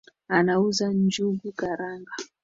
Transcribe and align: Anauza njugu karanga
Anauza 0.27 0.87
njugu 0.91 1.51
karanga 1.59 2.11